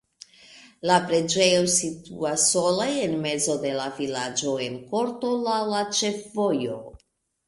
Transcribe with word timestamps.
La 0.91 0.95
preĝejo 1.09 1.65
situas 1.73 2.45
sola 2.53 2.87
en 3.01 3.13
mezo 3.25 3.57
de 3.65 3.73
la 3.81 3.85
vilaĝo 3.99 4.55
en 4.69 4.79
korto 4.95 5.35
laŭ 5.49 5.59
la 5.75 5.83
ĉefvojo. 5.99 6.79